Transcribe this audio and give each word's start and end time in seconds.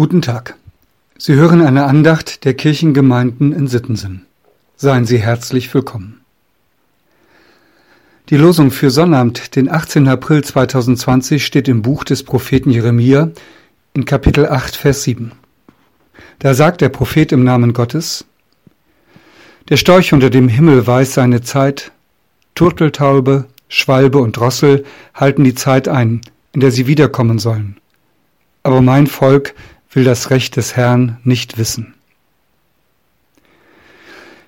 Guten 0.00 0.22
Tag. 0.22 0.54
Sie 1.18 1.34
hören 1.34 1.60
eine 1.60 1.84
Andacht 1.84 2.46
der 2.46 2.54
Kirchengemeinden 2.54 3.52
in 3.52 3.66
Sittensen. 3.66 4.24
Seien 4.74 5.04
Sie 5.04 5.18
herzlich 5.18 5.74
willkommen. 5.74 6.22
Die 8.30 8.38
Losung 8.38 8.70
für 8.70 8.88
Sonnabend, 8.88 9.56
den 9.56 9.70
18. 9.70 10.08
April 10.08 10.42
2020, 10.42 11.44
steht 11.44 11.68
im 11.68 11.82
Buch 11.82 12.04
des 12.04 12.22
Propheten 12.22 12.70
Jeremia 12.70 13.30
in 13.92 14.06
Kapitel 14.06 14.48
8, 14.48 14.74
Vers 14.74 15.02
7. 15.02 15.32
Da 16.38 16.54
sagt 16.54 16.80
der 16.80 16.88
Prophet 16.88 17.30
im 17.30 17.44
Namen 17.44 17.74
Gottes, 17.74 18.24
Der 19.68 19.76
Storch 19.76 20.14
unter 20.14 20.30
dem 20.30 20.48
Himmel 20.48 20.86
weiß 20.86 21.12
seine 21.12 21.42
Zeit, 21.42 21.92
Turteltaube, 22.54 23.48
Schwalbe 23.68 24.16
und 24.16 24.38
Drossel 24.38 24.86
halten 25.12 25.44
die 25.44 25.54
Zeit 25.54 25.88
ein, 25.88 26.22
in 26.54 26.60
der 26.60 26.70
sie 26.70 26.86
wiederkommen 26.86 27.38
sollen. 27.38 27.76
Aber 28.62 28.80
mein 28.80 29.06
Volk 29.06 29.54
will 29.92 30.04
das 30.04 30.30
Recht 30.30 30.56
des 30.56 30.76
Herrn 30.76 31.18
nicht 31.24 31.58
wissen. 31.58 31.94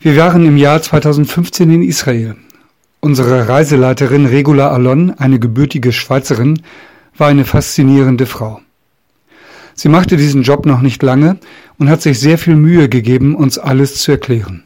Wir 0.00 0.16
waren 0.16 0.44
im 0.44 0.56
Jahr 0.56 0.80
2015 0.80 1.70
in 1.70 1.82
Israel. 1.82 2.36
Unsere 3.00 3.48
Reiseleiterin 3.48 4.26
Regula 4.26 4.70
Allon, 4.70 5.12
eine 5.12 5.38
gebürtige 5.38 5.92
Schweizerin, 5.92 6.62
war 7.16 7.28
eine 7.28 7.44
faszinierende 7.44 8.26
Frau. 8.26 8.60
Sie 9.74 9.88
machte 9.88 10.16
diesen 10.16 10.42
Job 10.42 10.66
noch 10.66 10.80
nicht 10.80 11.02
lange 11.02 11.38
und 11.78 11.88
hat 11.88 12.02
sich 12.02 12.18
sehr 12.18 12.38
viel 12.38 12.56
Mühe 12.56 12.88
gegeben, 12.88 13.36
uns 13.36 13.58
alles 13.58 13.96
zu 13.96 14.10
erklären. 14.10 14.64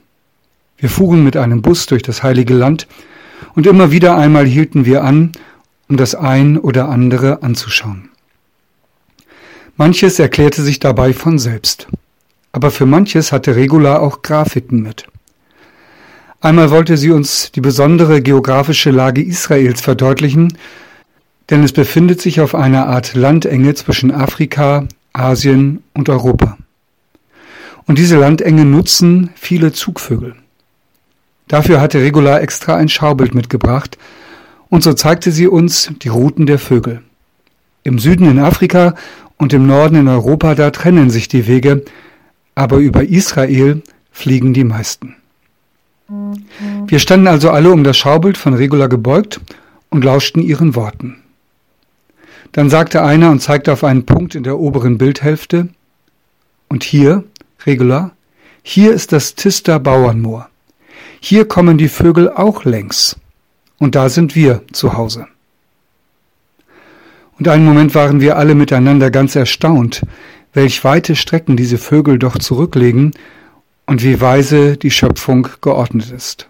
Wir 0.78 0.88
fuhren 0.88 1.22
mit 1.22 1.36
einem 1.36 1.60
Bus 1.60 1.86
durch 1.86 2.02
das 2.02 2.22
heilige 2.22 2.54
Land 2.54 2.86
und 3.54 3.66
immer 3.66 3.90
wieder 3.90 4.16
einmal 4.16 4.46
hielten 4.46 4.86
wir 4.86 5.04
an, 5.04 5.32
um 5.88 5.98
das 5.98 6.14
ein 6.14 6.58
oder 6.58 6.88
andere 6.88 7.42
anzuschauen. 7.42 8.11
Manches 9.76 10.18
erklärte 10.18 10.62
sich 10.62 10.80
dabei 10.80 11.12
von 11.12 11.38
selbst. 11.38 11.88
Aber 12.52 12.70
für 12.70 12.84
manches 12.84 13.32
hatte 13.32 13.56
Regula 13.56 13.98
auch 13.98 14.20
Grafiken 14.20 14.82
mit. 14.82 15.06
Einmal 16.40 16.70
wollte 16.70 16.96
sie 16.96 17.10
uns 17.10 17.52
die 17.52 17.60
besondere 17.60 18.20
geografische 18.20 18.90
Lage 18.90 19.22
Israels 19.22 19.80
verdeutlichen, 19.80 20.58
denn 21.48 21.62
es 21.62 21.72
befindet 21.72 22.20
sich 22.20 22.40
auf 22.40 22.54
einer 22.54 22.86
Art 22.86 23.14
Landenge 23.14 23.74
zwischen 23.74 24.10
Afrika, 24.10 24.86
Asien 25.12 25.82
und 25.94 26.08
Europa. 26.08 26.58
Und 27.86 27.98
diese 27.98 28.18
Landenge 28.18 28.64
nutzen 28.64 29.30
viele 29.36 29.72
Zugvögel. 29.72 30.34
Dafür 31.48 31.80
hatte 31.80 32.00
Regula 32.00 32.40
extra 32.40 32.76
ein 32.76 32.88
Schaubild 32.88 33.34
mitgebracht, 33.34 33.96
und 34.68 34.82
so 34.82 34.94
zeigte 34.94 35.32
sie 35.32 35.48
uns 35.48 35.90
die 36.02 36.08
Routen 36.08 36.46
der 36.46 36.58
Vögel. 36.58 37.02
Im 37.82 37.98
Süden 37.98 38.30
in 38.30 38.38
Afrika 38.38 38.94
und 39.42 39.52
im 39.52 39.66
Norden 39.66 39.96
in 39.96 40.06
Europa, 40.06 40.54
da 40.54 40.70
trennen 40.70 41.10
sich 41.10 41.26
die 41.26 41.48
Wege, 41.48 41.84
aber 42.54 42.76
über 42.76 43.02
Israel 43.02 43.82
fliegen 44.12 44.54
die 44.54 44.62
meisten. 44.62 45.16
Wir 46.86 47.00
standen 47.00 47.26
also 47.26 47.50
alle 47.50 47.72
um 47.72 47.82
das 47.82 47.96
Schaubild 47.96 48.38
von 48.38 48.54
Regula 48.54 48.86
gebeugt 48.86 49.40
und 49.90 50.04
lauschten 50.04 50.40
ihren 50.44 50.76
Worten. 50.76 51.16
Dann 52.52 52.70
sagte 52.70 53.02
einer 53.02 53.32
und 53.32 53.40
zeigte 53.40 53.72
auf 53.72 53.82
einen 53.82 54.06
Punkt 54.06 54.36
in 54.36 54.44
der 54.44 54.60
oberen 54.60 54.96
Bildhälfte, 54.96 55.70
und 56.68 56.84
hier, 56.84 57.24
Regula, 57.66 58.12
hier 58.62 58.92
ist 58.92 59.10
das 59.10 59.34
Tister 59.34 59.80
Bauernmoor. 59.80 60.48
Hier 61.18 61.48
kommen 61.48 61.78
die 61.78 61.88
Vögel 61.88 62.30
auch 62.30 62.64
längs. 62.64 63.16
Und 63.78 63.96
da 63.96 64.08
sind 64.08 64.36
wir 64.36 64.62
zu 64.70 64.92
Hause. 64.96 65.26
Und 67.38 67.48
einen 67.48 67.64
Moment 67.64 67.94
waren 67.94 68.20
wir 68.20 68.36
alle 68.36 68.54
miteinander 68.54 69.10
ganz 69.10 69.34
erstaunt, 69.36 70.02
welch 70.52 70.84
weite 70.84 71.16
Strecken 71.16 71.56
diese 71.56 71.78
Vögel 71.78 72.18
doch 72.18 72.38
zurücklegen 72.38 73.12
und 73.86 74.02
wie 74.02 74.20
weise 74.20 74.76
die 74.76 74.90
Schöpfung 74.90 75.48
geordnet 75.60 76.10
ist. 76.10 76.48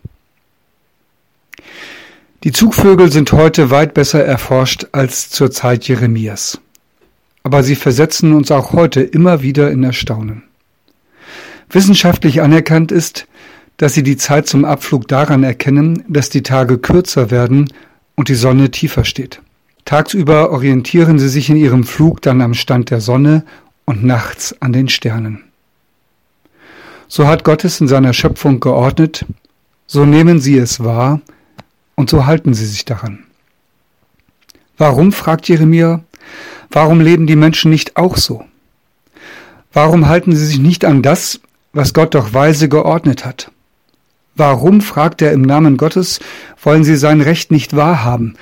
Die 2.45 2.53
Zugvögel 2.53 3.13
sind 3.13 3.31
heute 3.33 3.71
weit 3.71 3.95
besser 3.95 4.25
erforscht 4.25 4.87
als 4.91 5.31
zur 5.31 5.53
Zeit 5.53 5.87
Jeremias. 5.87 6.61
Aber 7.45 7.63
sie 7.63 7.77
versetzen 7.77 8.33
uns 8.33 8.51
auch 8.51 8.73
heute 8.73 9.01
immer 9.01 9.43
wieder 9.43 9.71
in 9.71 9.85
Erstaunen. 9.85 10.43
Wissenschaftlich 11.71 12.43
anerkannt 12.43 12.91
ist, 12.91 13.27
dass 13.77 13.95
sie 13.95 14.03
die 14.03 14.17
Zeit 14.17 14.49
zum 14.49 14.65
Abflug 14.65 15.09
daran 15.09 15.45
erkennen, 15.45 16.05
dass 16.09 16.31
die 16.31 16.43
Tage 16.43 16.79
kürzer 16.79 17.31
werden 17.31 17.73
und 18.17 18.29
die 18.29 18.35
Sonne 18.35 18.71
tiefer 18.71 19.05
steht. 19.05 19.41
Tagsüber 19.93 20.53
orientieren 20.53 21.19
sie 21.19 21.29
sich 21.29 21.51
in 21.51 21.57
ihrem 21.57 21.85
Flug 21.85 22.23
dann 22.23 22.41
am 22.41 22.55
Stand 22.55 22.89
der 22.89 23.03
Sonne 23.03 23.45
und 23.85 24.03
nachts 24.03 24.57
an 24.63 24.73
den 24.73 24.89
Sternen. 24.89 25.45
So 27.09 27.27
hat 27.27 27.45
Gott 27.45 27.63
es 27.63 27.79
in 27.79 27.89
seiner 27.89 28.15
Schöpfung 28.15 28.59
geordnet, 28.59 29.27
so 29.87 30.07
nehmen 30.07 30.41
sie 30.41 30.57
es 30.57 30.83
wahr 30.83 31.21
und 31.95 32.09
so 32.09 32.25
halten 32.25 32.55
sie 32.55 32.65
sich 32.65 32.87
daran. 32.87 33.25
Warum, 34.79 35.13
fragt 35.13 35.47
Jeremia, 35.51 36.03
warum 36.71 37.03
leben 37.03 37.27
die 37.27 37.37
Menschen 37.37 37.71
nicht 37.71 37.99
auch 37.99 38.17
so? 38.17 38.47
Warum 39.75 40.09
halten 40.09 40.35
sie 40.35 40.47
sich 40.47 40.59
nicht 40.59 40.87
an 40.87 41.03
das, 41.03 41.39
was 41.75 41.93
Gott 41.93 42.15
doch 42.15 42.33
weise 42.33 42.71
geordnet 42.71 43.27
hat? 43.27 43.51
Warum, 44.37 44.81
fragt 44.81 45.21
er 45.21 45.33
im 45.33 45.43
Namen 45.43 45.77
Gottes, 45.77 46.19
wollen 46.63 46.83
sie 46.83 46.97
sein 46.97 47.21
Recht 47.21 47.51
nicht 47.51 47.77
wahrhaben? 47.77 48.39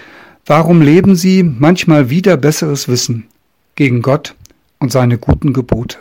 Warum 0.46 0.82
leben 0.82 1.16
sie 1.16 1.42
manchmal 1.42 2.10
wieder 2.10 2.36
besseres 2.36 2.88
Wissen 2.88 3.26
gegen 3.74 4.02
Gott 4.02 4.34
und 4.78 4.90
seine 4.90 5.18
guten 5.18 5.52
Gebote? 5.52 5.98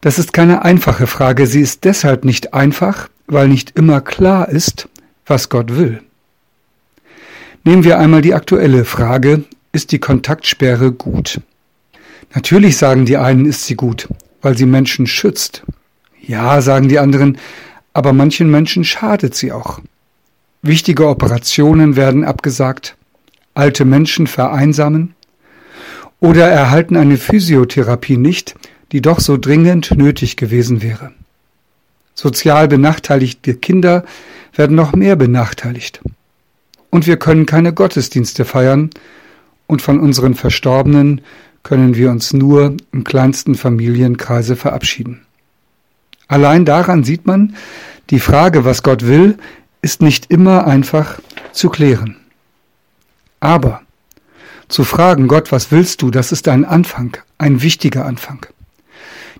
Das 0.00 0.18
ist 0.18 0.32
keine 0.32 0.62
einfache 0.62 1.06
Frage. 1.06 1.46
Sie 1.46 1.60
ist 1.60 1.84
deshalb 1.84 2.24
nicht 2.24 2.54
einfach, 2.54 3.08
weil 3.26 3.48
nicht 3.48 3.76
immer 3.76 4.00
klar 4.00 4.48
ist, 4.48 4.88
was 5.26 5.48
Gott 5.48 5.76
will. 5.76 6.02
Nehmen 7.64 7.84
wir 7.84 7.98
einmal 7.98 8.22
die 8.22 8.34
aktuelle 8.34 8.84
Frage, 8.84 9.44
ist 9.72 9.92
die 9.92 9.98
Kontaktsperre 9.98 10.92
gut? 10.92 11.40
Natürlich 12.34 12.76
sagen 12.76 13.04
die 13.06 13.16
einen, 13.16 13.44
ist 13.44 13.66
sie 13.66 13.74
gut, 13.74 14.08
weil 14.40 14.56
sie 14.56 14.66
Menschen 14.66 15.06
schützt. 15.06 15.64
Ja, 16.20 16.60
sagen 16.60 16.88
die 16.88 16.98
anderen, 16.98 17.38
aber 17.92 18.12
manchen 18.12 18.50
Menschen 18.50 18.84
schadet 18.84 19.34
sie 19.34 19.52
auch. 19.52 19.80
Wichtige 20.62 21.08
Operationen 21.08 21.96
werden 21.96 22.24
abgesagt, 22.24 22.96
alte 23.54 23.84
Menschen 23.84 24.26
vereinsamen 24.26 25.14
oder 26.20 26.46
erhalten 26.46 26.96
eine 26.96 27.16
Physiotherapie 27.16 28.16
nicht, 28.16 28.56
die 28.90 29.00
doch 29.00 29.20
so 29.20 29.36
dringend 29.36 29.96
nötig 29.96 30.36
gewesen 30.36 30.82
wäre. 30.82 31.12
Sozial 32.14 32.66
benachteiligte 32.66 33.54
Kinder 33.54 34.04
werden 34.54 34.74
noch 34.74 34.92
mehr 34.94 35.14
benachteiligt. 35.14 36.00
Und 36.90 37.06
wir 37.06 37.18
können 37.18 37.46
keine 37.46 37.72
Gottesdienste 37.72 38.44
feiern, 38.44 38.90
und 39.68 39.82
von 39.82 40.00
unseren 40.00 40.34
Verstorbenen 40.34 41.20
können 41.62 41.94
wir 41.94 42.10
uns 42.10 42.32
nur 42.32 42.74
im 42.90 43.04
kleinsten 43.04 43.54
Familienkreise 43.54 44.56
verabschieden. 44.56 45.20
Allein 46.26 46.64
daran 46.64 47.04
sieht 47.04 47.26
man, 47.26 47.54
die 48.10 48.20
Frage, 48.20 48.64
was 48.64 48.82
Gott 48.82 49.06
will, 49.06 49.36
ist 49.82 50.02
nicht 50.02 50.30
immer 50.30 50.66
einfach 50.66 51.18
zu 51.52 51.68
klären. 51.68 52.16
Aber 53.40 53.82
zu 54.68 54.84
fragen, 54.84 55.28
Gott, 55.28 55.50
was 55.52 55.70
willst 55.70 56.02
du, 56.02 56.10
das 56.10 56.32
ist 56.32 56.48
ein 56.48 56.64
Anfang, 56.64 57.16
ein 57.38 57.62
wichtiger 57.62 58.04
Anfang. 58.04 58.46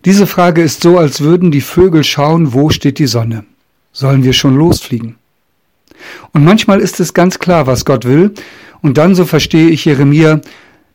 Diese 0.05 0.27
Frage 0.27 0.63
ist 0.63 0.83
so, 0.83 0.97
als 0.97 1.21
würden 1.21 1.51
die 1.51 1.61
Vögel 1.61 2.05
schauen, 2.05 2.53
wo 2.53 2.71
steht 2.71 2.99
die 2.99 3.07
Sonne. 3.07 3.45
Sollen 3.93 4.23
wir 4.23 4.33
schon 4.33 4.57
losfliegen? 4.57 5.17
Und 6.33 6.45
manchmal 6.45 6.81
ist 6.81 7.01
es 7.01 7.15
ganz 7.15 7.39
klar, 7.39 7.67
was 7.67 7.85
Gott 7.85 8.05
will, 8.05 8.33
und 8.81 8.97
dann, 8.97 9.15
so 9.15 9.25
verstehe 9.25 9.69
ich 9.69 9.85
Jeremia, 9.85 10.41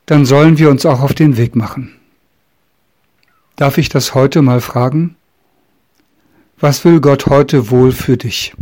dann 0.06 0.26
sollen 0.26 0.58
wir 0.58 0.70
uns 0.70 0.86
auch 0.86 1.02
auf 1.02 1.14
den 1.14 1.38
Weg 1.38 1.56
machen. 1.56 1.94
Darf 3.58 3.78
ich 3.78 3.90
das 3.90 4.16
heute 4.16 4.41
mal 4.41 4.62
fragen? 4.62 5.16
Was 6.59 6.85
will 6.85 7.02
Gott 7.02 7.26
heute 7.28 7.70
wohl 7.70 7.91
für 7.91 8.17
dich? 8.17 8.53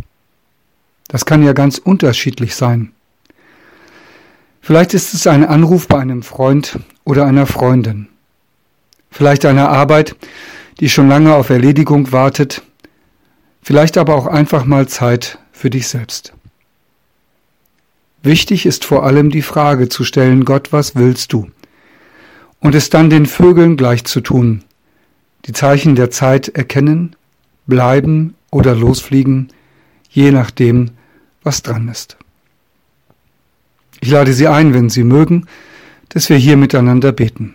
Das 1.12 1.26
kann 1.26 1.42
ja 1.42 1.52
ganz 1.52 1.76
unterschiedlich 1.76 2.54
sein. 2.54 2.90
Vielleicht 4.62 4.94
ist 4.94 5.12
es 5.12 5.26
ein 5.26 5.44
Anruf 5.44 5.86
bei 5.86 5.98
einem 5.98 6.22
Freund 6.22 6.78
oder 7.04 7.26
einer 7.26 7.44
Freundin. 7.44 8.08
Vielleicht 9.10 9.44
eine 9.44 9.68
Arbeit, 9.68 10.16
die 10.80 10.88
schon 10.88 11.08
lange 11.08 11.34
auf 11.34 11.50
Erledigung 11.50 12.12
wartet. 12.12 12.62
Vielleicht 13.60 13.98
aber 13.98 14.14
auch 14.14 14.26
einfach 14.26 14.64
mal 14.64 14.88
Zeit 14.88 15.38
für 15.52 15.68
dich 15.68 15.86
selbst. 15.86 16.32
Wichtig 18.22 18.64
ist 18.64 18.86
vor 18.86 19.04
allem 19.04 19.30
die 19.30 19.42
Frage 19.42 19.90
zu 19.90 20.04
stellen, 20.04 20.46
Gott, 20.46 20.72
was 20.72 20.96
willst 20.96 21.34
du? 21.34 21.50
Und 22.58 22.74
es 22.74 22.88
dann 22.88 23.10
den 23.10 23.26
Vögeln 23.26 23.76
gleich 23.76 24.04
zu 24.04 24.22
tun, 24.22 24.64
die 25.44 25.52
Zeichen 25.52 25.94
der 25.94 26.10
Zeit 26.10 26.48
erkennen, 26.48 27.16
bleiben 27.66 28.34
oder 28.50 28.74
losfliegen, 28.74 29.52
je 30.08 30.30
nachdem, 30.30 30.92
was 31.42 31.62
dran 31.62 31.88
ist. 31.88 32.16
Ich 34.00 34.10
lade 34.10 34.32
Sie 34.32 34.48
ein, 34.48 34.74
wenn 34.74 34.90
Sie 34.90 35.04
mögen, 35.04 35.46
dass 36.08 36.28
wir 36.28 36.36
hier 36.36 36.56
miteinander 36.56 37.12
beten. 37.12 37.54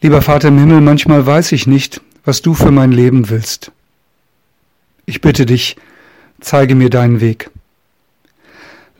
Lieber 0.00 0.22
Vater 0.22 0.48
im 0.48 0.58
Himmel, 0.58 0.80
manchmal 0.80 1.26
weiß 1.26 1.52
ich 1.52 1.66
nicht, 1.66 2.00
was 2.24 2.42
du 2.42 2.54
für 2.54 2.70
mein 2.70 2.92
Leben 2.92 3.30
willst. 3.30 3.72
Ich 5.06 5.20
bitte 5.20 5.46
dich, 5.46 5.76
zeige 6.40 6.74
mir 6.74 6.90
deinen 6.90 7.20
Weg. 7.20 7.50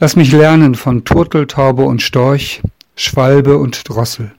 Lass 0.01 0.17
mich 0.17 0.33
lernen 0.33 0.75
von 0.75 1.05
Turtel, 1.05 1.47
Taube 1.47 1.83
und 1.83 2.03
Storch, 2.03 2.63
Schwalbe 2.97 3.59
und 3.59 3.89
Drossel. 3.89 4.33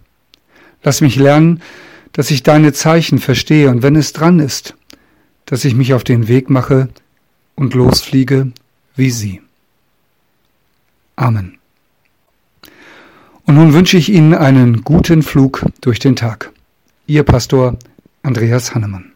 Lass 0.83 1.01
mich 1.01 1.15
lernen, 1.15 1.61
dass 2.13 2.31
ich 2.31 2.43
deine 2.43 2.73
Zeichen 2.73 3.19
verstehe 3.19 3.69
und 3.69 3.83
wenn 3.83 3.95
es 3.95 4.13
dran 4.13 4.39
ist, 4.39 4.75
dass 5.45 5.65
ich 5.65 5.75
mich 5.75 5.93
auf 5.93 6.03
den 6.03 6.27
Weg 6.27 6.49
mache 6.49 6.89
und 7.59 7.73
losfliege 7.73 8.53
wie 8.95 9.11
sie. 9.11 9.41
Amen. 11.17 11.57
Und 13.45 13.55
nun 13.55 13.73
wünsche 13.73 13.97
ich 13.97 14.09
Ihnen 14.09 14.33
einen 14.33 14.83
guten 14.83 15.23
Flug 15.23 15.65
durch 15.81 15.99
den 15.99 16.15
Tag. 16.15 16.53
Ihr 17.05 17.23
Pastor 17.23 17.77
Andreas 18.23 18.73
Hannemann. 18.73 19.08